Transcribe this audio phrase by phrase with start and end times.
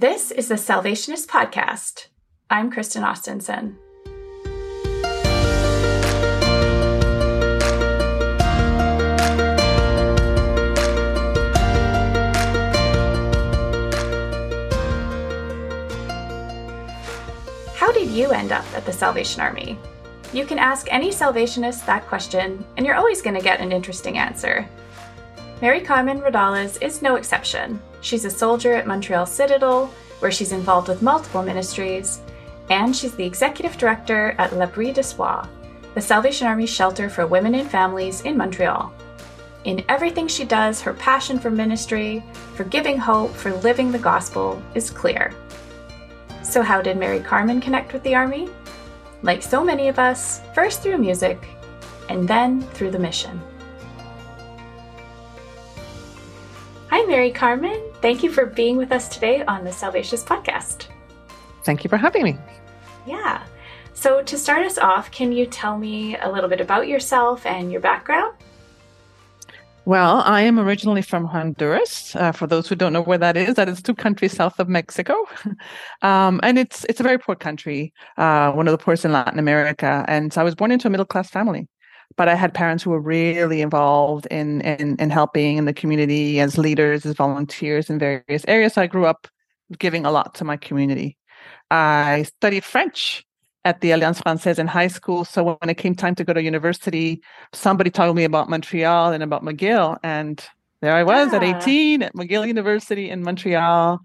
[0.00, 2.06] This is the Salvationist Podcast.
[2.48, 3.74] I'm Kristen Austenson.
[17.74, 19.76] How did you end up at the Salvation Army?
[20.32, 24.16] You can ask any Salvationist that question, and you're always going to get an interesting
[24.16, 24.68] answer.
[25.60, 27.80] Maricarmen Raudales is no exception.
[28.00, 29.86] She's a soldier at Montreal Citadel,
[30.20, 32.20] where she's involved with multiple ministries,
[32.70, 35.48] and she's the executive director at L'Abri d'Espoir,
[35.94, 38.92] the Salvation Army shelter for women and families in Montreal.
[39.64, 42.22] In everything she does, her passion for ministry,
[42.54, 45.34] for giving hope, for living the gospel is clear.
[46.44, 48.48] So, how did Mary Carmen connect with the Army?
[49.22, 51.48] Like so many of us, first through music,
[52.08, 53.42] and then through the mission.
[57.08, 57.94] Maricarmen.
[58.02, 60.88] Thank you for being with us today on the Salvationist Podcast.
[61.64, 62.36] Thank you for having me.
[63.06, 63.42] Yeah.
[63.94, 67.72] So, to start us off, can you tell me a little bit about yourself and
[67.72, 68.34] your background?
[69.86, 72.14] Well, I am originally from Honduras.
[72.14, 74.68] Uh, for those who don't know where that is, that is two countries south of
[74.68, 75.14] Mexico,
[76.02, 79.38] um, and it's it's a very poor country, uh, one of the poorest in Latin
[79.38, 80.04] America.
[80.06, 81.68] And so I was born into a middle class family
[82.16, 86.40] but I had parents who were really involved in, in in helping in the community
[86.40, 88.74] as leaders, as volunteers in various areas.
[88.74, 89.28] So I grew up
[89.78, 91.16] giving a lot to my community.
[91.70, 93.24] I studied French
[93.64, 95.24] at the Alliance Française in high school.
[95.24, 97.20] So when it came time to go to university,
[97.52, 100.42] somebody told me about Montreal and about McGill, and
[100.80, 101.38] there I was yeah.
[101.38, 104.00] at 18 at McGill University in Montreal.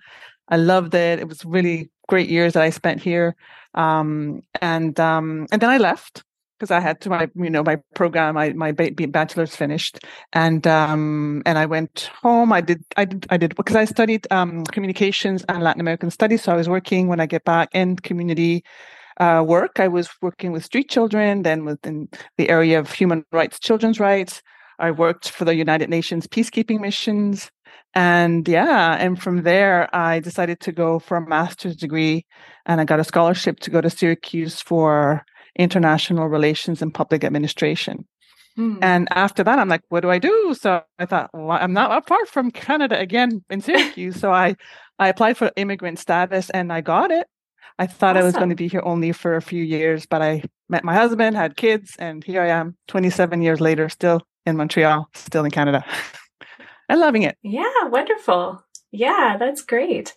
[0.50, 1.20] I loved it.
[1.20, 3.36] It was really great years that I spent here.
[3.76, 6.24] Um, and um, and then I left
[6.58, 10.00] because I had to my you know my program my my bachelor's finished
[10.32, 12.54] and um and I went home.
[12.54, 16.44] I did I did I did because I studied um communications and Latin American studies
[16.44, 18.64] so I was working when I get back in community
[19.20, 19.80] uh, work.
[19.80, 24.42] I was working with street children then within the area of human rights children's rights.
[24.80, 27.52] I worked for the United Nations peacekeeping missions
[27.96, 32.26] and yeah and from there I decided to go for a master's degree
[32.66, 35.24] and I got a scholarship to go to Syracuse for
[35.58, 38.06] international relations and public administration.
[38.56, 38.78] Hmm.
[38.82, 40.56] And after that, I'm like, what do I do?
[40.60, 44.20] So I thought, well, I'm not apart from Canada again in Syracuse.
[44.20, 44.56] so I,
[45.00, 47.28] I applied for immigrant status and I got it.
[47.80, 48.24] I thought awesome.
[48.24, 50.94] I was going to be here only for a few years, but I met my
[50.94, 55.50] husband, had kids, and here I am 27 years later, still in Montreal, still in
[55.50, 55.84] Canada.
[56.90, 57.38] and loving it.
[57.42, 58.64] Yeah, wonderful.
[58.92, 60.14] Yeah, that's great.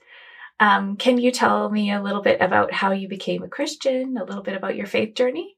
[0.59, 4.25] Um, can you tell me a little bit about how you became a Christian, a
[4.25, 5.57] little bit about your faith journey?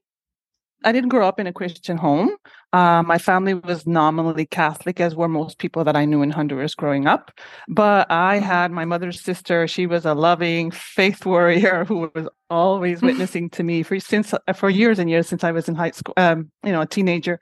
[0.83, 2.37] I didn't grow up in a Christian home.
[2.71, 6.73] Uh, my family was nominally Catholic, as were most people that I knew in Honduras
[6.73, 7.31] growing up.
[7.67, 8.45] But I mm-hmm.
[8.45, 9.67] had my mother's sister.
[9.67, 14.53] She was a loving faith warrior who was always witnessing to me for since uh,
[14.53, 17.41] for years and years since I was in high school, um, you know, a teenager.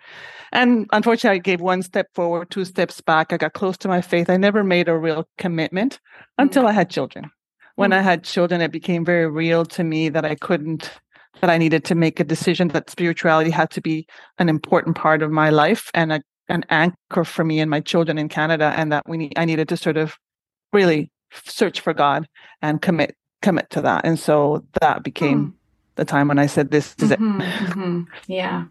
[0.52, 3.32] And unfortunately, I gave one step forward, two steps back.
[3.32, 4.32] I got close to my faith.
[4.32, 6.00] I never made a real commitment
[6.40, 6.70] until mm-hmm.
[6.70, 7.30] I had children
[7.78, 8.04] when I mm.
[8.04, 10.92] had children, it became very real to me that I couldn't,
[11.42, 14.08] that I needed to make a decision that spirituality had to be
[14.40, 18.18] an important part of my life and a, an anchor for me and my children
[18.18, 20.18] in Canada, and that we need, I needed to sort of
[20.74, 21.12] really
[21.46, 22.28] search for God
[22.62, 24.06] and commit commit to that.
[24.06, 25.50] And so that became hmm.
[25.96, 28.02] the time when I said, "This is mm-hmm, it." mm-hmm.
[28.28, 28.66] Yeah.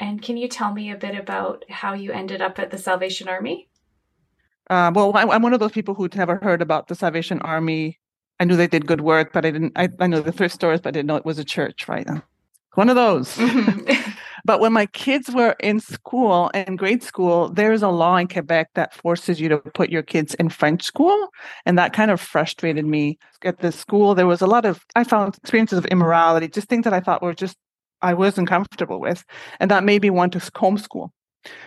[0.00, 3.28] And can you tell me a bit about how you ended up at the Salvation
[3.28, 3.68] Army?
[4.70, 7.98] Uh, well, I, am one of those people who'd never heard about the Salvation Army.
[8.40, 9.72] I knew they did good work, but I didn't.
[9.76, 11.86] I, I know the thrift stores, but I didn't know it was a church.
[11.86, 12.06] Right,
[12.74, 13.36] one of those.
[13.36, 14.10] Mm-hmm.
[14.44, 18.70] but when my kids were in school in grade school, there's a law in Quebec
[18.74, 21.28] that forces you to put your kids in French school,
[21.66, 23.18] and that kind of frustrated me.
[23.44, 26.84] At the school, there was a lot of I found experiences of immorality, just things
[26.84, 27.56] that I thought were just
[28.02, 29.24] I wasn't comfortable with,
[29.60, 31.10] and that made me want to homeschool.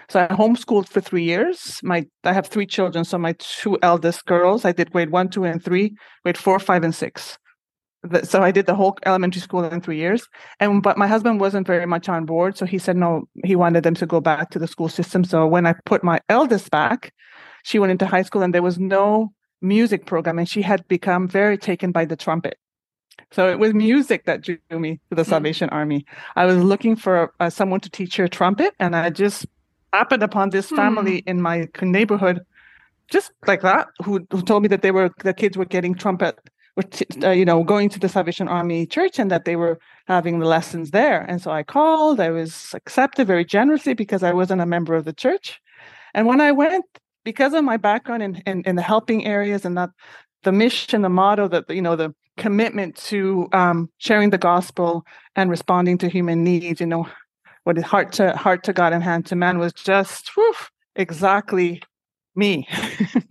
[0.10, 1.80] So I homeschooled for three years.
[1.84, 5.44] My I have three children, so my two eldest girls, I did grade one, two,
[5.44, 7.38] and three, grade four, five, and six.
[8.24, 10.28] So I did the whole elementary school in three years.
[10.60, 13.28] And but my husband wasn't very much on board, so he said no.
[13.44, 15.24] He wanted them to go back to the school system.
[15.24, 17.14] So when I put my eldest back,
[17.64, 21.28] she went into high school, and there was no music program, and she had become
[21.28, 22.58] very taken by the trumpet.
[23.32, 25.30] So it was music that drew me to the hmm.
[25.30, 26.06] Salvation Army.
[26.36, 29.46] I was looking for uh, someone to teach her trumpet, and I just
[29.94, 31.30] happened upon this family hmm.
[31.30, 32.42] in my neighborhood,
[33.10, 36.38] just like that, who, who told me that they were the kids were getting trumpet,
[36.76, 36.84] were
[37.24, 40.46] uh, you know going to the Salvation Army church, and that they were having the
[40.46, 41.22] lessons there.
[41.22, 42.20] And so I called.
[42.20, 45.62] I was accepted very generously because I wasn't a member of the church.
[46.14, 46.86] And when I went,
[47.24, 49.90] because of my background in, in, in the helping areas and that
[50.44, 55.06] the mission, the motto, that you know, the commitment to um, sharing the gospel
[55.36, 56.80] and responding to human needs.
[56.80, 57.08] You know,
[57.68, 60.56] what is heart to heart to God and hand to man was just whew,
[60.96, 61.84] exactly
[62.34, 62.66] me.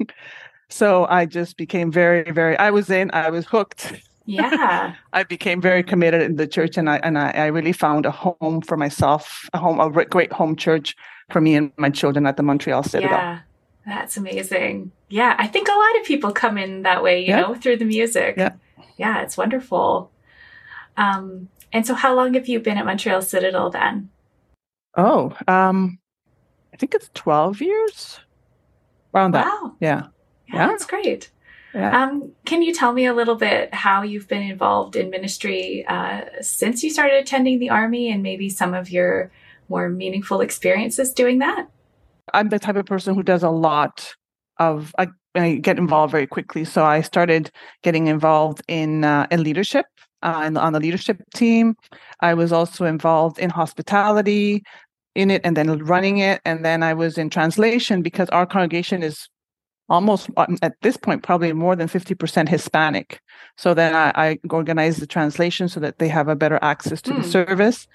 [0.68, 2.54] so I just became very, very.
[2.58, 3.10] I was in.
[3.14, 3.94] I was hooked.
[4.26, 4.94] Yeah.
[5.14, 8.10] I became very committed in the church, and I and I, I really found a
[8.10, 10.94] home for myself, a home, a great home church
[11.30, 13.16] for me and my children at the Montreal Citadel.
[13.16, 13.38] Yeah.
[13.86, 14.92] That's amazing.
[15.08, 17.84] Yeah, I think a lot of people come in that way, you know, through the
[17.86, 18.34] music.
[18.36, 18.52] Yeah.
[18.98, 20.10] Yeah, it's wonderful.
[20.98, 24.10] Um, and so how long have you been at Montreal Citadel then?
[24.96, 25.98] Oh, um,
[26.72, 28.20] I think it's 12 years.
[29.14, 29.46] Around that.
[29.46, 29.74] Wow.
[29.80, 30.06] Yeah.
[30.48, 30.66] Yeah, Yeah.
[30.68, 31.30] that's great.
[31.74, 32.04] Yeah.
[32.04, 36.22] Um, can you tell me a little bit how you've been involved in ministry uh,
[36.40, 39.30] since you started attending the Army and maybe some of your
[39.68, 41.68] more meaningful experiences doing that?
[42.32, 44.14] I'm the type of person who does a lot
[44.58, 46.64] of I, I get involved very quickly.
[46.64, 47.50] So I started
[47.82, 49.86] getting involved in uh, in leadership
[50.22, 51.76] uh, and on the leadership team.
[52.20, 54.62] I was also involved in hospitality
[55.16, 56.40] in it and then running it.
[56.44, 59.28] And then I was in translation because our congregation is
[59.88, 63.20] almost um, at this point probably more than 50% Hispanic.
[63.56, 67.12] So then I, I organize the translation so that they have a better access to
[67.12, 67.22] Hmm.
[67.22, 67.86] the service.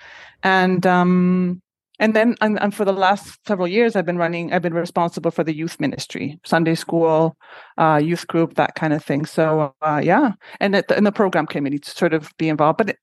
[0.44, 1.62] And um
[2.02, 5.32] and then and, and for the last several years i've been running i've been responsible
[5.32, 7.38] for the youth ministry sunday school
[7.78, 11.12] uh, youth group that kind of thing so uh, yeah and at the, in the
[11.12, 12.98] program committee to sort of be involved but it,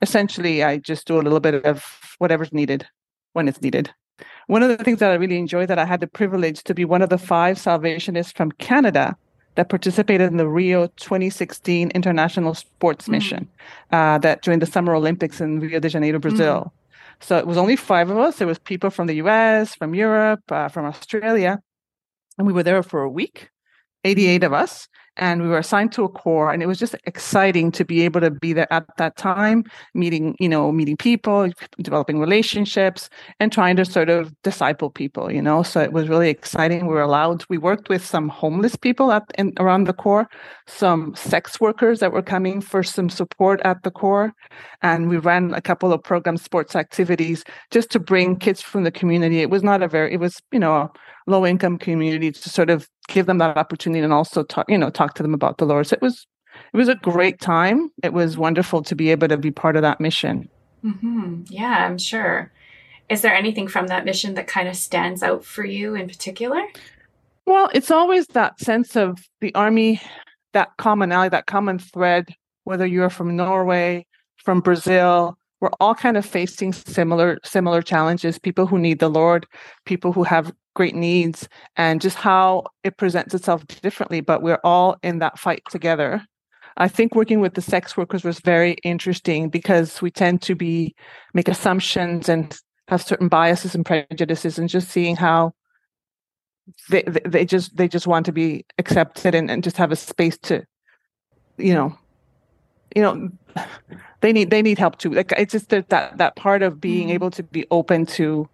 [0.00, 1.84] essentially i just do a little bit of
[2.18, 2.86] whatever's needed
[3.38, 3.86] when it's needed
[4.54, 6.84] one of the things that i really enjoy that i had the privilege to be
[6.94, 9.06] one of the five salvationists from canada
[9.56, 13.12] that participated in the rio 2016 international sports Mm.
[13.16, 13.42] mission
[13.96, 16.72] uh, that during the summer olympics in rio de janeiro brazil
[17.20, 18.36] so it was only five of us.
[18.38, 21.52] There was people from the U.S., from Europe, uh, from Australia,
[22.36, 23.50] and we were there for a week.
[24.04, 27.70] 88 of us, and we were assigned to a corps, and it was just exciting
[27.72, 31.50] to be able to be there at that time, meeting, you know, meeting people,
[31.82, 33.10] developing relationships,
[33.40, 35.62] and trying to sort of disciple people, you know.
[35.62, 36.86] So it was really exciting.
[36.86, 37.44] We were allowed.
[37.48, 40.28] We worked with some homeless people at in, around the corps,
[40.66, 44.32] some sex workers that were coming for some support at the corps,
[44.82, 48.90] and we ran a couple of program sports activities just to bring kids from the
[48.90, 49.40] community.
[49.40, 50.90] It was not a very, it was you know
[51.28, 54.90] low income community to sort of give them that opportunity and also talk you know
[54.90, 55.86] talk to them about the Lord.
[55.86, 56.26] So it was
[56.72, 57.90] it was a great time.
[58.02, 60.48] It was wonderful to be able to be part of that mission.
[60.82, 62.52] hmm Yeah, I'm sure.
[63.08, 66.62] Is there anything from that mission that kind of stands out for you in particular?
[67.46, 70.02] Well, it's always that sense of the army,
[70.52, 72.28] that commonality, that common thread,
[72.64, 78.66] whether you're from Norway, from Brazil, we're all kind of facing similar similar challenges, people
[78.66, 79.46] who need the Lord,
[79.86, 84.96] people who have great needs, and just how it presents itself differently, but we're all
[85.02, 86.22] in that fight together.
[86.76, 90.94] I think working with the sex workers was very interesting because we tend to be
[91.34, 95.52] make assumptions and have certain biases and prejudices and just seeing how
[96.90, 100.38] they they just they just want to be accepted and, and just have a space
[100.38, 100.62] to
[101.56, 101.98] you know
[102.94, 103.28] you know
[104.20, 107.08] they need they need help too like it's just that that, that part of being
[107.08, 107.14] Mhm.
[107.14, 108.48] able to be open to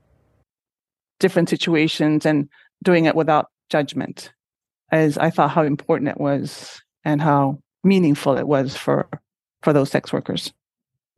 [1.20, 2.48] different situations and
[2.82, 4.32] doing it without judgment
[4.92, 9.08] as i thought how important it was and how meaningful it was for
[9.62, 10.52] for those sex workers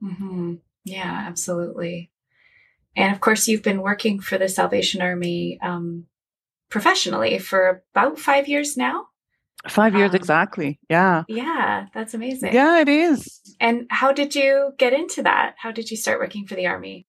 [0.00, 2.10] hmm Yeah, absolutely.
[2.94, 6.06] And of course, you've been working for the Salvation Army um,
[6.70, 9.06] professionally for about five years now.
[9.68, 12.52] five years Um, exactly yeah Yeah, that's amazing.
[12.54, 15.54] yeah it is And how did you get into that?
[15.58, 17.05] How did you start working for the Army?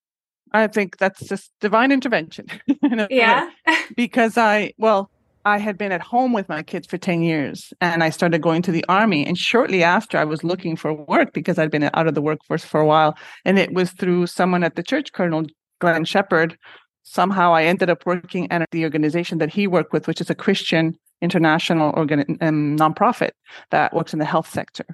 [0.54, 2.46] I think that's just divine intervention.
[3.10, 3.50] Yeah.
[3.96, 5.10] because I, well,
[5.46, 8.62] I had been at home with my kids for 10 years and I started going
[8.63, 9.25] to the army.
[9.25, 12.66] And shortly after, I was looking for work because I'd been out of the workforce
[12.66, 13.18] for a while.
[13.46, 15.46] And it was through someone at the church, Colonel
[15.80, 16.58] Glenn Shepard.
[17.04, 20.36] Somehow I ended up working at the organization that he worked with, which is a
[20.36, 23.32] Christian international organ- um, nonprofit
[23.72, 24.86] that works in the health sector.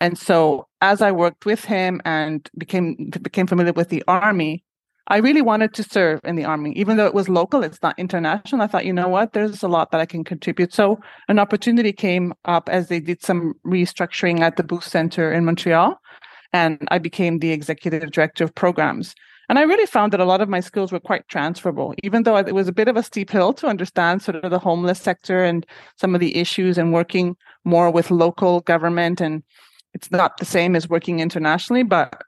[0.00, 4.62] And so as I worked with him and became became familiar with the army,
[5.10, 7.98] I really wanted to serve in the army, even though it was local, it's not
[7.98, 8.60] international.
[8.60, 10.74] I thought, you know what, there's a lot that I can contribute.
[10.74, 15.46] So an opportunity came up as they did some restructuring at the Booth Center in
[15.46, 15.98] Montreal,
[16.52, 19.14] and I became the executive director of programs.
[19.48, 22.36] And I really found that a lot of my skills were quite transferable, even though
[22.36, 25.42] it was a bit of a steep hill to understand sort of the homeless sector
[25.42, 25.64] and
[25.96, 27.34] some of the issues and working
[27.64, 29.22] more with local government.
[29.22, 29.42] And
[29.94, 32.20] it's not the same as working internationally, but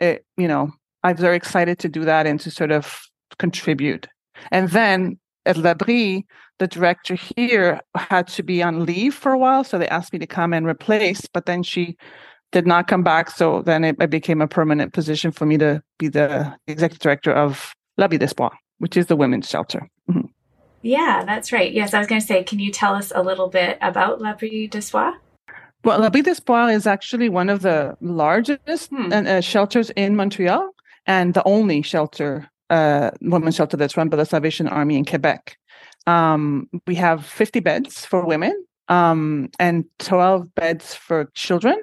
[0.00, 0.70] it, you know,
[1.06, 3.00] I was very excited to do that and to sort of
[3.38, 4.08] contribute.
[4.50, 6.26] And then at L'Abri,
[6.58, 10.18] the director here had to be on leave for a while, so they asked me
[10.18, 11.20] to come and replace.
[11.32, 11.96] But then she
[12.50, 15.80] did not come back, so then it, it became a permanent position for me to
[15.96, 19.88] be the executive director of L'Abri d'Espoir, which is the women's shelter.
[20.10, 20.26] Mm-hmm.
[20.82, 21.72] Yeah, that's right.
[21.72, 24.66] Yes, I was going to say, can you tell us a little bit about L'Abri
[24.66, 25.14] d'Espoir?
[25.84, 29.12] Well, L'Abri d'Espoir is actually one of the largest hmm.
[29.12, 30.72] uh, shelters in Montreal
[31.06, 35.56] and the only shelter, uh, women's shelter that's run by the Salvation Army in Quebec.
[36.06, 41.82] Um, we have 50 beds for women um, and 12 beds for children.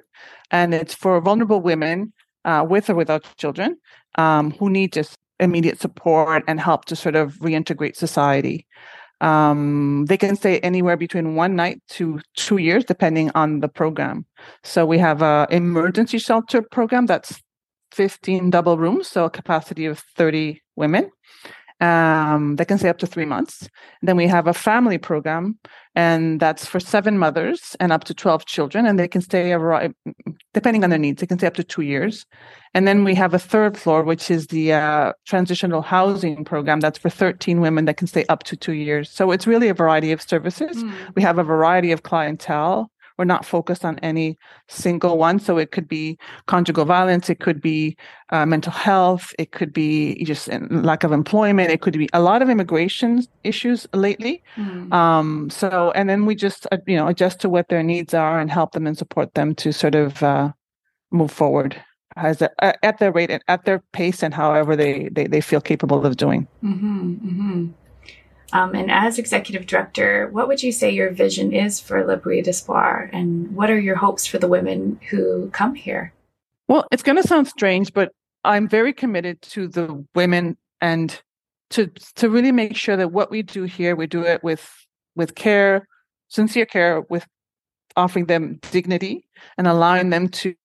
[0.51, 2.13] And it's for vulnerable women
[2.45, 3.77] uh, with or without children
[4.15, 8.65] um, who need just immediate support and help to sort of reintegrate society.
[9.21, 14.25] Um, they can stay anywhere between one night to two years, depending on the program.
[14.63, 17.41] So we have a emergency shelter program that's
[17.93, 21.11] 15 double rooms, so a capacity of 30 women.
[21.79, 23.67] Um, they can stay up to three months.
[24.01, 25.59] Then we have a family program,
[25.95, 29.93] and that's for seven mothers and up to 12 children, and they can stay, a,
[30.53, 32.25] depending on their needs, they can stay up to two years.
[32.73, 36.79] And then we have a third floor, which is the uh, transitional housing program.
[36.79, 39.09] That's for 13 women that can stay up to two years.
[39.09, 40.81] So it's really a variety of services.
[40.81, 40.93] Mm.
[41.15, 42.89] We have a variety of clientele.
[43.17, 45.39] We're not focused on any single one.
[45.39, 46.17] So it could be
[46.47, 47.95] conjugal violence, it could be
[48.29, 52.41] uh, mental health, it could be just lack of employment, it could be a lot
[52.41, 54.43] of immigration issues lately.
[54.55, 54.91] Mm.
[54.93, 58.39] Um, so, and then we just, uh, you know, adjust to what their needs are
[58.39, 60.51] and help them and support them to sort of uh,
[61.11, 61.81] move forward
[62.15, 65.61] as a, at their rate and at their pace and however they, they, they feel
[65.61, 66.47] capable of doing.
[66.63, 67.67] Mm-hmm, mm-hmm.
[68.53, 72.41] Um, and as executive director, what would you say your vision is for Le L'Abri
[72.43, 76.13] d'Espoir and what are your hopes for the women who come here?
[76.67, 81.19] Well, it's going to sound strange, but I'm very committed to the women and
[81.71, 84.69] to to really make sure that what we do here, we do it with
[85.15, 85.87] with care,
[86.27, 87.25] sincere care, with
[87.95, 89.25] offering them dignity
[89.57, 90.55] and allowing them to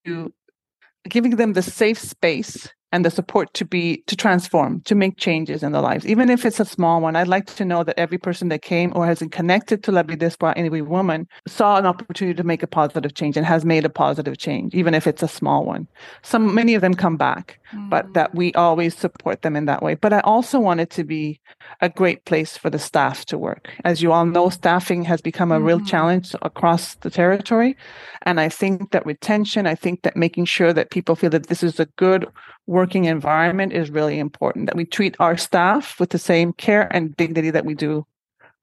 [1.09, 5.63] giving them the safe space and the support to be to transform to make changes
[5.63, 8.19] in their lives even if it's a small one i'd like to know that every
[8.19, 12.35] person that came or has been connected to L'Abri d'Espoir any woman saw an opportunity
[12.35, 15.29] to make a positive change and has made a positive change even if it's a
[15.29, 15.87] small one
[16.23, 17.91] some many of them come back mm.
[17.91, 21.05] but that we always support them in that way but i also want it to
[21.05, 21.41] be
[21.81, 25.53] a great place for the staff to work as you all know staffing has become
[25.53, 25.67] a mm-hmm.
[25.67, 27.77] real challenge across the territory
[28.23, 31.63] and i think that retention i think that making sure that people feel that this
[31.63, 32.27] is a good
[32.69, 37.17] working environment is really important that we treat our staff with the same care and
[37.17, 38.07] dignity that we do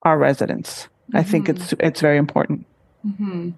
[0.04, 1.18] our residents mm-hmm.
[1.18, 1.88] i think it's mm-hmm.
[1.88, 2.66] it's very important
[3.06, 3.50] mm-hmm.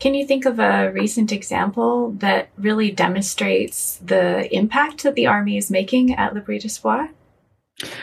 [0.00, 5.56] can you think of a recent example that really demonstrates the impact that the army
[5.56, 7.08] is making at L'Abri d'Espoir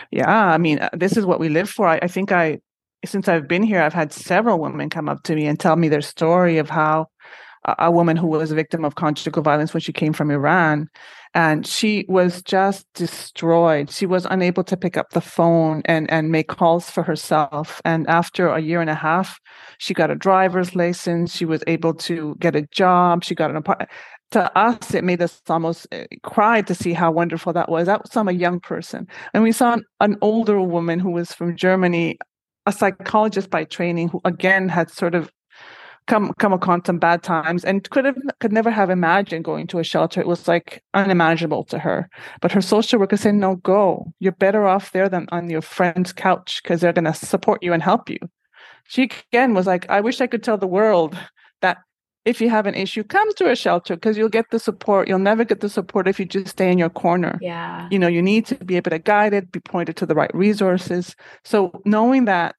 [0.09, 2.61] yeah i mean uh, this is what we live for I, I think i
[3.03, 5.89] since i've been here i've had several women come up to me and tell me
[5.89, 7.09] their story of how
[7.79, 10.89] a woman who was a victim of conjugal violence when she came from Iran.
[11.33, 13.91] And she was just destroyed.
[13.91, 17.81] She was unable to pick up the phone and, and make calls for herself.
[17.85, 19.39] And after a year and a half,
[19.77, 21.35] she got a driver's license.
[21.35, 23.23] She was able to get a job.
[23.23, 23.91] She got an apartment.
[24.31, 27.85] To us, it made us almost eh, cry to see how wonderful that was.
[27.85, 29.07] That was from a young person.
[29.33, 32.17] And we saw an, an older woman who was from Germany,
[32.65, 35.31] a psychologist by training, who again had sort of
[36.07, 39.79] come come upon some bad times and could have could never have imagined going to
[39.79, 40.19] a shelter.
[40.19, 42.09] It was like unimaginable to her.
[42.41, 44.13] But her social worker said, "No, go.
[44.19, 47.73] You're better off there than on your friend's couch because they're going to support you
[47.73, 48.17] and help you."
[48.87, 51.17] She again was like, "I wish I could tell the world
[51.61, 51.77] that."
[52.25, 55.07] If you have an issue, come to a shelter because you'll get the support.
[55.07, 57.39] You'll never get the support if you just stay in your corner.
[57.41, 57.87] Yeah.
[57.89, 60.29] You know, you need to be able to guide it, be pointed to the right
[60.33, 61.15] resources.
[61.45, 62.55] So knowing that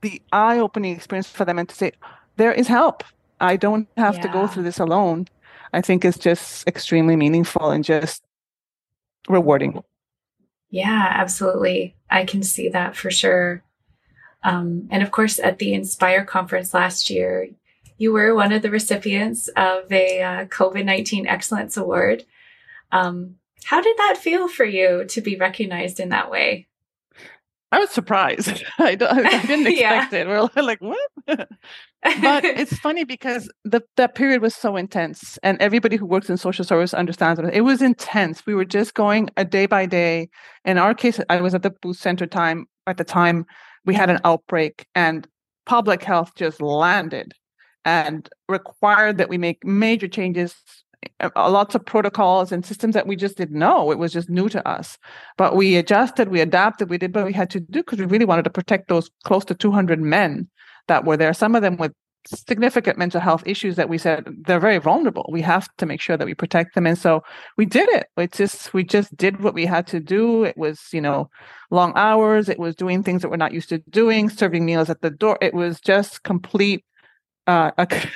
[0.00, 1.92] the eye-opening experience for them and to say,
[2.38, 3.04] there is help.
[3.40, 4.22] I don't have yeah.
[4.22, 5.28] to go through this alone.
[5.72, 8.22] I think it's just extremely meaningful and just
[9.28, 9.82] rewarding.
[10.70, 11.96] Yeah, absolutely.
[12.10, 13.62] I can see that for sure.
[14.42, 17.48] Um, and of course, at the Inspire conference last year,
[17.98, 22.24] you were one of the recipients of a uh, COVID 19 Excellence Award.
[22.92, 26.67] Um, how did that feel for you to be recognized in that way?
[27.70, 28.64] I was surprised.
[28.78, 30.20] I, I didn't expect yeah.
[30.20, 30.26] it.
[30.26, 30.98] We're like, what?
[31.26, 36.36] but it's funny because the, that period was so intense, and everybody who works in
[36.36, 37.52] social service understands it.
[37.52, 38.46] It was intense.
[38.46, 40.28] We were just going a day by day.
[40.64, 43.44] In our case, I was at the Booth Center time at the time.
[43.84, 45.26] We had an outbreak, and
[45.66, 47.34] public health just landed
[47.84, 50.54] and required that we make major changes
[51.36, 53.90] lots of protocols and systems that we just didn't know.
[53.90, 54.98] It was just new to us.
[55.36, 58.24] But we adjusted, we adapted, we did what we had to do because we really
[58.24, 60.48] wanted to protect those close to 200 men
[60.88, 61.92] that were there, some of them with
[62.26, 65.28] significant mental health issues that we said they're very vulnerable.
[65.32, 66.86] We have to make sure that we protect them.
[66.86, 67.22] And so
[67.56, 68.08] we did it.
[68.16, 70.44] It just we just did what we had to do.
[70.44, 71.30] It was, you know,
[71.70, 72.48] long hours.
[72.48, 75.38] It was doing things that we're not used to doing, serving meals at the door.
[75.40, 76.84] It was just complete
[77.46, 78.10] uh it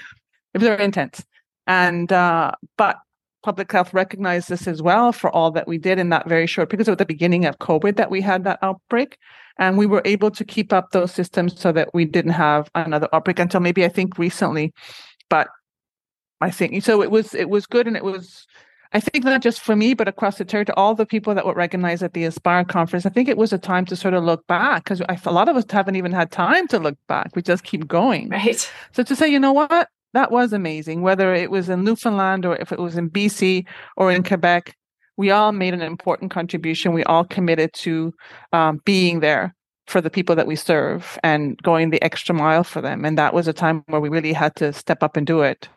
[0.55, 1.25] was very intense.
[1.67, 2.99] And uh but
[3.43, 6.71] public health recognized this as well for all that we did in that very short
[6.71, 9.19] because it was the beginning of COVID that we had that outbreak.
[9.59, 13.09] And we were able to keep up those systems so that we didn't have another
[13.13, 14.73] outbreak until maybe I think recently.
[15.29, 15.49] But
[16.41, 18.47] I think so it was it was good and it was
[18.95, 21.55] I think not just for me, but across the territory, all the people that were
[21.55, 24.47] recognized at the Aspire conference, I think it was a time to sort of look
[24.47, 27.35] back because a lot of us haven't even had time to look back.
[27.35, 28.29] We just keep going.
[28.29, 28.71] Right.
[28.93, 32.57] So to say, you know what, that was amazing, whether it was in Newfoundland or
[32.57, 33.67] if it was in BC
[33.97, 34.77] or in Quebec,
[35.17, 36.93] we all made an important contribution.
[36.93, 38.13] We all committed to
[38.53, 39.55] um, being there
[39.87, 43.05] for the people that we serve and going the extra mile for them.
[43.05, 45.69] And that was a time where we really had to step up and do it.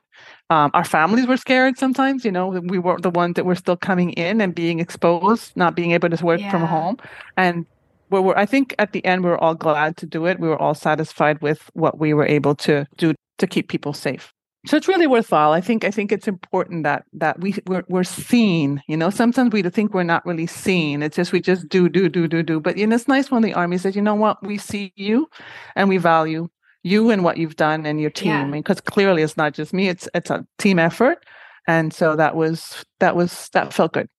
[0.50, 3.76] Um, our families were scared sometimes, you know, we were the ones that were still
[3.76, 6.52] coming in and being exposed, not being able to work yeah.
[6.52, 6.98] from home.
[7.36, 7.66] And
[8.12, 10.40] we were, I think at the end, we were all glad to do it.
[10.40, 14.34] We were all satisfied with what we were able to do to keep people safe
[14.66, 15.52] so it's really worthwhile.
[15.52, 18.82] I think I think it's important that that we we're, we're seen.
[18.88, 21.04] You know, sometimes we think we're not really seen.
[21.04, 22.60] It's just we just do do do do do.
[22.60, 25.30] But you know, it's nice when the army says, you know what, we see you,
[25.76, 26.50] and we value
[26.84, 28.52] you and what you've done and your team.
[28.52, 28.92] Because yeah.
[28.92, 29.88] clearly, it's not just me.
[29.88, 31.24] It's it's a team effort,
[31.68, 34.10] and so that was that was that felt good.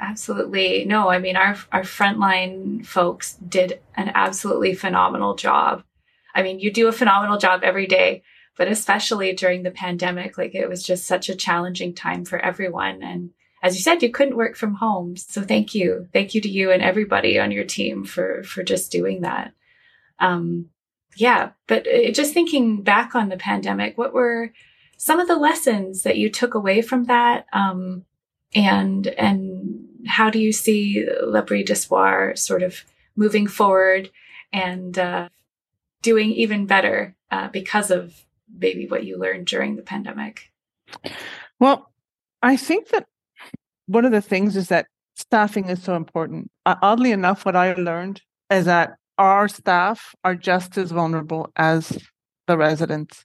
[0.00, 0.84] Absolutely.
[0.84, 5.84] No, I mean our our frontline folks did an absolutely phenomenal job.
[6.34, 8.22] I mean, you do a phenomenal job every day
[8.56, 13.02] but especially during the pandemic, like it was just such a challenging time for everyone.
[13.02, 13.30] And
[13.62, 15.16] as you said, you couldn't work from home.
[15.16, 16.08] So thank you.
[16.12, 19.52] Thank you to you and everybody on your team for, for just doing that.
[20.18, 20.66] Um,
[21.16, 21.50] yeah.
[21.66, 24.52] But just thinking back on the pandemic, what were
[24.96, 27.46] some of the lessons that you took away from that?
[27.52, 28.04] Um,
[28.54, 32.84] and, and how do you see L'Abri d'Espoir sort of
[33.16, 34.10] moving forward
[34.52, 35.28] and, uh,
[36.02, 38.24] doing even better, uh, because of
[38.56, 40.50] maybe what you learned during the pandemic?
[41.58, 41.92] Well,
[42.42, 43.06] I think that
[43.86, 44.86] one of the things is that
[45.16, 46.50] staffing is so important.
[46.66, 51.98] Uh, oddly enough, what I learned is that our staff are just as vulnerable as
[52.46, 53.24] the residents.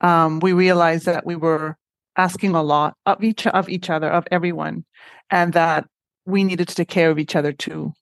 [0.00, 1.76] Um, we realized that we were
[2.16, 4.84] asking a lot of each of each other, of everyone,
[5.30, 5.86] and that
[6.24, 7.92] we needed to take care of each other too.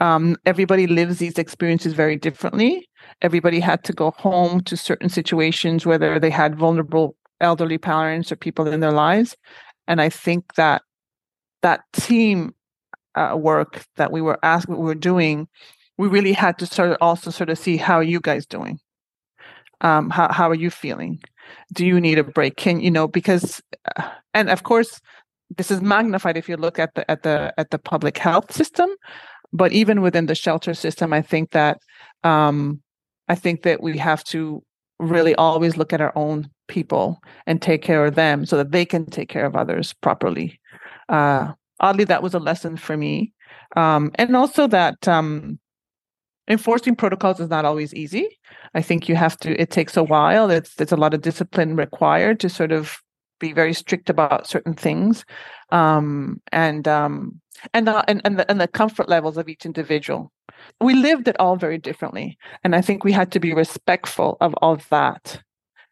[0.00, 2.88] Um, everybody lives these experiences very differently.
[3.22, 8.36] Everybody had to go home to certain situations, whether they had vulnerable elderly parents or
[8.36, 9.36] people in their lives.
[9.86, 10.82] And I think that
[11.62, 12.54] that team
[13.14, 15.48] uh, work that we were asking, we were doing,
[15.98, 18.78] we really had to sort of also sort of see how you guys doing?
[19.80, 21.20] Um, how how are you feeling?
[21.72, 22.56] Do you need a break?
[22.56, 23.60] Can you know because,
[23.96, 25.00] uh, and of course,
[25.56, 28.88] this is magnified if you look at the at the at the public health system
[29.54, 31.78] but even within the shelter system, I think that
[32.24, 32.82] um,
[33.28, 34.62] I think that we have to
[34.98, 38.84] really always look at our own people and take care of them so that they
[38.84, 40.60] can take care of others properly.
[41.08, 43.32] Uh, oddly, that was a lesson for me,
[43.76, 45.58] um, and also that um,
[46.48, 48.38] enforcing protocols is not always easy.
[48.74, 49.60] I think you have to.
[49.60, 50.50] It takes a while.
[50.50, 52.98] It's there's a lot of discipline required to sort of
[53.38, 55.24] be very strict about certain things,
[55.70, 57.40] um, and um,
[57.72, 60.32] and the, and and the, and the comfort levels of each individual.
[60.80, 64.54] We lived it all very differently, and I think we had to be respectful of
[64.54, 65.42] all of that,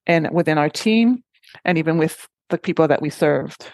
[0.07, 1.23] and within our team,
[1.65, 3.67] and even with the people that we served.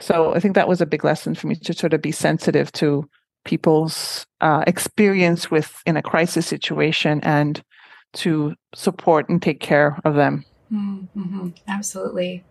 [0.00, 2.70] So I think that was a big lesson for me to sort of be sensitive
[2.72, 3.08] to
[3.44, 7.62] people's uh, experience with in a crisis situation and
[8.12, 10.44] to support and take care of them.
[10.72, 11.50] Mm-hmm.
[11.68, 12.44] Absolutely.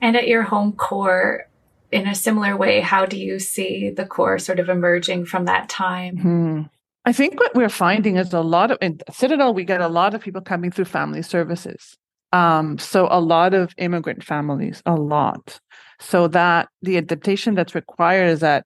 [0.00, 1.46] And at your home corps,
[1.92, 5.68] in a similar way, how do you see the corps sort of emerging from that
[5.68, 6.16] time?
[6.16, 6.62] Hmm.
[7.04, 10.14] I think what we're finding is a lot of in Citadel, we get a lot
[10.14, 11.96] of people coming through family services.
[12.32, 15.60] Um, so a lot of immigrant families, a lot.
[16.00, 18.64] So that the adaptation that's required is that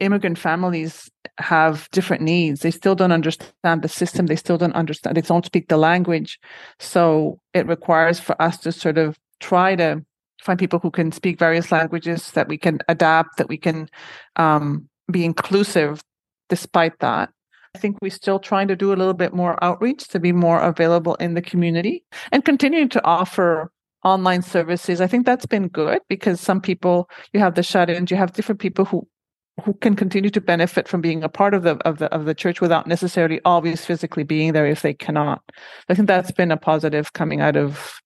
[0.00, 2.60] immigrant families have different needs.
[2.60, 4.26] They still don't understand the system.
[4.26, 5.16] They still don't understand.
[5.16, 6.40] They don't speak the language.
[6.80, 10.04] So it requires for us to sort of try to
[10.46, 13.88] find people who can speak various languages that we can adapt that we can
[14.36, 16.02] um, be inclusive
[16.48, 17.30] despite that
[17.74, 20.60] i think we're still trying to do a little bit more outreach to be more
[20.60, 23.70] available in the community and continuing to offer
[24.06, 25.00] online services.
[25.00, 28.60] I think that's been good because some people you have the shut-ins, you have different
[28.60, 29.06] people who
[29.64, 32.34] who can continue to benefit from being a part of the of the of the
[32.34, 35.42] church without necessarily always physically being there if they cannot.
[35.88, 38.00] I think that's been a positive coming out of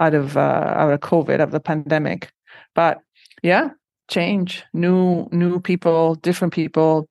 [0.00, 2.32] out of uh, out of COVID of the pandemic.
[2.74, 3.00] But
[3.42, 3.70] yeah,
[4.08, 7.06] change, new new people, different people,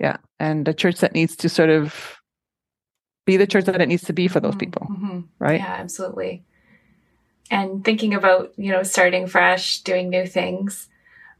[0.00, 2.16] yeah, and a church that needs to sort of
[3.26, 4.58] be the church that it needs to be for those mm-hmm.
[4.58, 5.20] people, mm-hmm.
[5.38, 5.60] right?
[5.60, 6.44] Yeah, absolutely.
[7.50, 10.88] And thinking about you know starting fresh, doing new things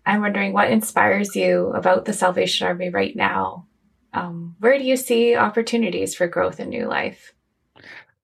[0.08, 3.66] I'm wondering what inspires you about the Salvation Army right now.
[4.14, 7.34] Um, where do you see opportunities for growth in new life?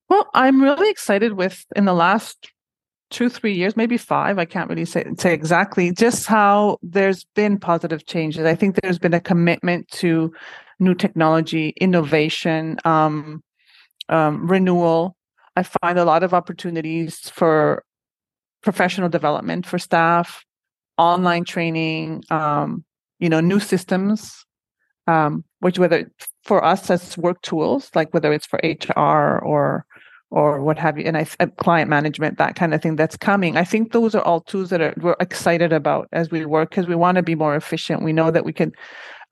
[0.08, 2.50] Well, I'm really excited with in the last
[3.10, 4.38] two, three years, maybe five.
[4.38, 8.44] I can't really say say exactly just how there's been positive changes.
[8.44, 10.32] I think there's been a commitment to
[10.80, 13.42] new technology, innovation, um,
[14.08, 15.16] um, renewal.
[15.56, 17.84] I find a lot of opportunities for
[18.62, 20.44] professional development for staff,
[20.98, 22.84] online training, um,
[23.20, 24.44] you know, new systems,
[25.06, 26.10] um, which whether
[26.44, 29.86] for us as work tools, like whether it's for HR or
[30.30, 33.56] or what have you, and I uh, client management, that kind of thing that's coming.
[33.56, 36.86] I think those are all tools that are we're excited about as we work because
[36.86, 38.02] we want to be more efficient.
[38.02, 38.72] We know that we can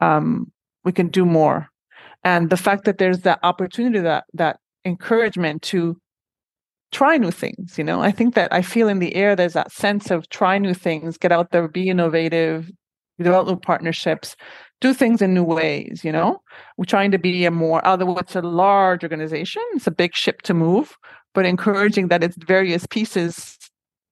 [0.00, 0.52] um,
[0.84, 1.68] we can do more,
[2.24, 5.96] and the fact that there's that opportunity, that that encouragement to
[6.90, 9.72] try new things you know i think that i feel in the air there's that
[9.72, 12.70] sense of try new things get out there be innovative
[13.22, 14.36] develop partnerships
[14.80, 16.40] do things in new ways you know?
[16.76, 20.42] We're trying to be a more although it's a large organization it's a big ship
[20.42, 20.96] to move
[21.34, 23.58] but encouraging that its various pieces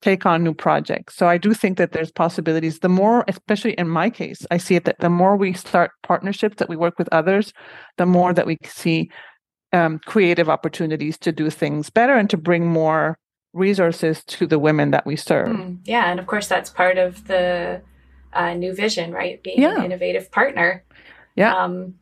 [0.00, 1.16] take on new projects.
[1.16, 2.78] So i do think that there's possibilities.
[2.78, 6.56] The more especially in my case i see it that the more we start partnerships
[6.56, 7.52] that we work with others
[7.98, 9.10] the more that we see
[9.72, 13.18] um, creative opportunities to do things better and to bring more
[13.52, 15.48] resources to the women that we serve.
[15.48, 17.82] Mm, yeah, and of course that's part of the
[18.32, 19.42] uh, new vision, right?
[19.42, 19.78] Being yeah.
[19.78, 20.84] an innovative partner.
[21.36, 21.54] Yeah.
[21.54, 21.94] Um,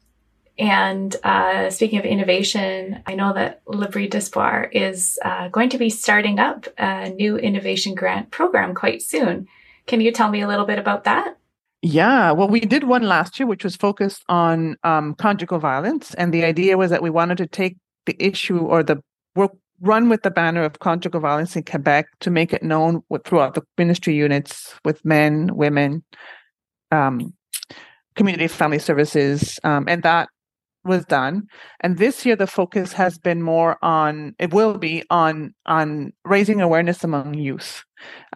[0.58, 5.88] and uh, speaking of innovation, I know that L'Abri d'Espoir is uh, going to be
[5.88, 9.46] starting up a new innovation grant program quite soon.
[9.86, 11.36] Can you tell me a little bit about that?
[11.80, 16.34] Yeah, well, we did one last year, which was focused on um, conjugal violence, and
[16.34, 19.00] the idea was that we wanted to take the issue or the
[19.36, 23.54] work run with the banner of conjugal violence in Quebec to make it known throughout
[23.54, 26.02] the ministry units with men, women,
[26.90, 27.32] um,
[28.16, 30.28] community family services, um, and that
[30.88, 31.46] was done.
[31.80, 36.60] And this year the focus has been more on it will be on on raising
[36.60, 37.84] awareness among youth.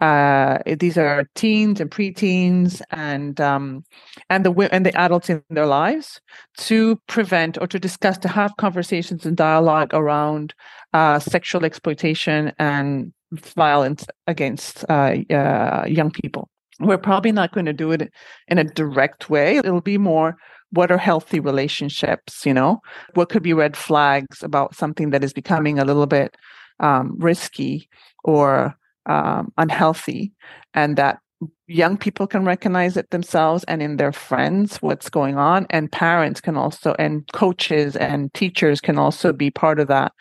[0.01, 3.83] Uh, these are teens and preteens and um,
[4.29, 6.21] and the and the adults in their lives
[6.57, 10.53] to prevent or to discuss to have conversations and dialogue around
[10.93, 17.73] uh, sexual exploitation and violence against uh, uh young people we're probably not going to
[17.73, 18.11] do it
[18.47, 19.57] in a direct way.
[19.57, 20.37] It'll be more
[20.71, 22.81] what are healthy relationships you know?
[23.13, 26.35] What could be red flags about something that is becoming a little bit
[26.79, 27.89] um, risky
[28.23, 30.33] or um, unhealthy
[30.73, 31.19] and that
[31.67, 36.39] young people can recognize it themselves and in their friends what's going on and parents
[36.39, 40.13] can also and coaches and teachers can also be part of that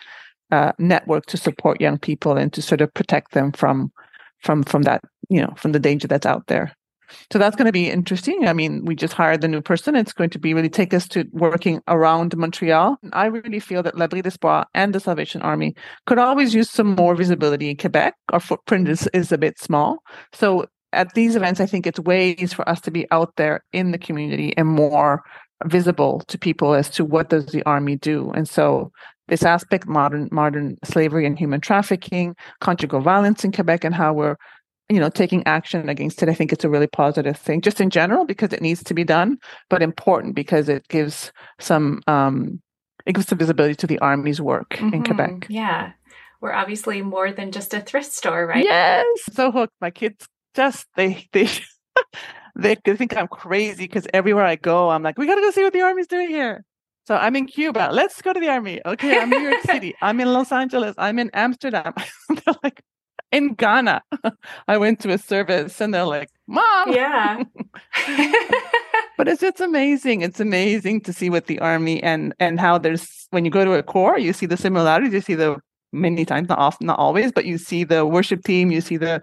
[0.51, 3.93] uh, network to support young people and to sort of protect them from
[4.43, 6.75] from from that you know from the danger that's out there
[7.31, 8.47] so that's going to be interesting.
[8.47, 9.97] I mean, we just hired the new person.
[9.97, 12.97] It's going to be really take us to working around Montreal.
[13.13, 15.75] I really feel that L'Abri d'Espoir and the Salvation Army
[16.07, 18.15] could always use some more visibility in Quebec.
[18.33, 19.99] Our footprint is, is a bit small.
[20.33, 23.93] So at these events, I think it's ways for us to be out there in
[23.93, 25.23] the community and more
[25.67, 28.31] visible to people as to what does the army do.
[28.33, 28.91] And so
[29.33, 34.37] this aspect, modern modern slavery and human trafficking, conjugal violence in Quebec, and how we're
[34.91, 37.89] you know taking action against it i think it's a really positive thing just in
[37.89, 39.39] general because it needs to be done
[39.71, 42.61] but important because it gives some um
[43.07, 44.93] it gives some visibility to the army's work mm-hmm.
[44.93, 45.47] in quebec.
[45.49, 45.93] Yeah.
[46.43, 48.65] We're obviously more than just a thrift store right?
[48.65, 49.07] Yes!
[49.33, 49.73] So hooked.
[49.81, 51.49] My kids just they they
[52.57, 55.73] they think i'm crazy because everywhere i go i'm like we gotta go see what
[55.73, 56.65] the army's doing here
[57.05, 57.91] so I'm in Cuba.
[57.93, 58.81] Let's go to the army.
[58.87, 59.95] Okay, I'm in New York City.
[60.03, 60.95] I'm in Los Angeles.
[60.99, 61.95] I'm in Amsterdam.
[62.29, 62.83] They're like,
[63.33, 64.03] in Ghana.
[64.69, 66.93] I went to a service and they're like, Mom.
[66.93, 67.43] Yeah.
[69.17, 70.21] but it's it's amazing.
[70.21, 73.73] It's amazing to see what the army and and how there's when you go to
[73.73, 75.57] a corps, you see the similarities, you see the
[75.93, 79.23] many times, not often, not always, but you see the worship team, you see the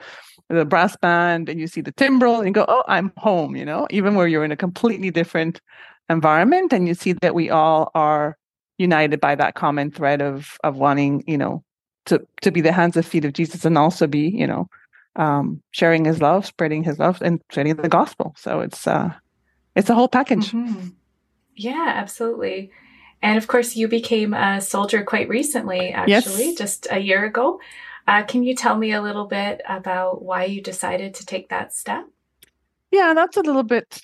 [0.50, 3.64] the brass band and you see the timbrel and you go, Oh, I'm home, you
[3.64, 5.62] know, even where you're in a completely different
[6.10, 8.38] environment and you see that we all are
[8.78, 11.64] united by that common thread of of wanting, you know,
[12.06, 14.68] to to be the hands and feet of Jesus and also be, you know,
[15.16, 18.34] um, sharing his love, spreading his love, and spreading the gospel.
[18.38, 19.14] So it's uh,
[19.76, 20.52] it's a whole package.
[20.52, 20.90] Mm-hmm.
[21.56, 22.72] Yeah, absolutely.
[23.22, 26.58] And of course, you became a soldier quite recently, actually, yes.
[26.58, 27.60] just a year ago.
[28.08, 31.74] Uh, can you tell me a little bit about why you decided to take that
[31.74, 32.06] step?
[32.92, 34.02] Yeah, that's a little bit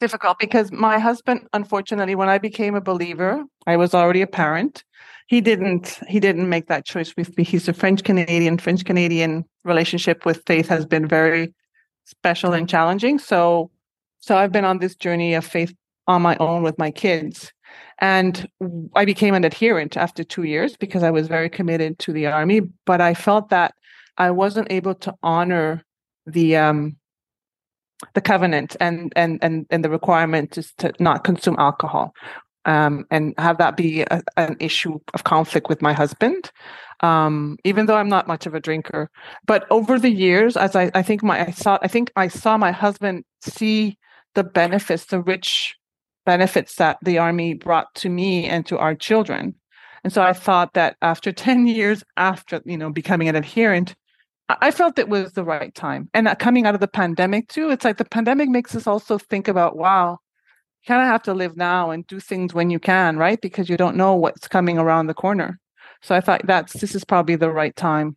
[0.00, 4.84] difficult because my husband, unfortunately, when I became a believer, I was already a parent.
[5.26, 5.98] He didn't.
[6.08, 7.44] He didn't make that choice with me.
[7.44, 8.58] He's a French Canadian.
[8.58, 11.52] French Canadian relationship with faith has been very
[12.04, 13.18] special and challenging.
[13.18, 13.70] So,
[14.20, 15.74] so I've been on this journey of faith
[16.06, 17.52] on my own with my kids.
[17.98, 18.48] And
[18.94, 22.60] I became an adherent after two years because I was very committed to the army.
[22.84, 23.74] But I felt that
[24.18, 25.82] I wasn't able to honor
[26.26, 26.96] the um,
[28.14, 32.14] the covenant and and and and the requirement is to not consume alcohol.
[32.64, 36.50] Um, and have that be a, an issue of conflict with my husband.
[37.00, 39.10] Um, even though i'm not much of a drinker.
[39.46, 42.56] But over the years as i, I think my i saw i think i saw
[42.56, 43.98] my husband see
[44.34, 45.76] the benefits the rich
[46.24, 49.54] benefits that the army brought to me and to our children.
[50.04, 53.94] And so i thought that after 10 years after you know becoming an adherent
[54.48, 56.08] I felt it was the right time.
[56.14, 59.48] And coming out of the pandemic too, it's like the pandemic makes us also think
[59.48, 63.16] about, wow, you kind of have to live now and do things when you can,
[63.16, 63.40] right?
[63.40, 65.58] Because you don't know what's coming around the corner.
[66.02, 68.16] So I thought that's this is probably the right time,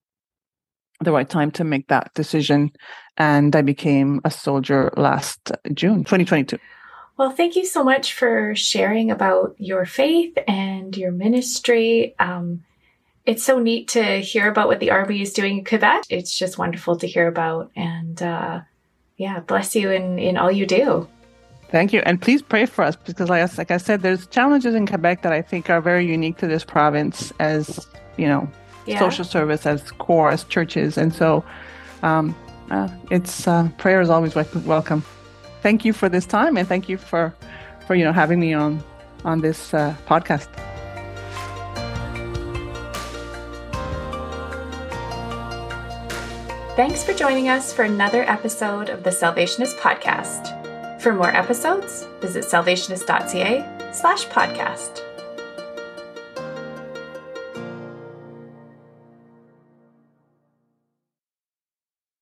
[1.00, 2.72] the right time to make that decision.
[3.18, 6.60] And I became a soldier last June, 2022.
[7.18, 12.16] Well, thank you so much for sharing about your faith and your ministry.
[12.20, 12.64] Um,
[13.30, 16.06] it's so neat to hear about what the Army is doing in Quebec.
[16.10, 17.70] It's just wonderful to hear about.
[17.76, 18.62] And uh,
[19.18, 21.08] yeah, bless you in, in all you do.
[21.70, 22.02] Thank you.
[22.08, 25.32] And please pray for us because, like, like I said, there's challenges in Quebec that
[25.32, 27.88] I think are very unique to this province as,
[28.18, 28.50] you know,
[28.88, 28.98] yeah.
[28.98, 30.98] social service, as corps, as churches.
[30.98, 31.46] And so
[32.02, 32.36] um,
[32.72, 35.04] uh, it's uh, prayer is always welcome.
[35.62, 37.36] Thank you for this time and thank you for,
[37.86, 38.84] for you know, having me on,
[39.24, 40.48] on this uh, podcast.
[46.80, 51.02] Thanks for joining us for another episode of the Salvationist Podcast.
[51.02, 54.99] For more episodes, visit salvationist.ca slash podcast.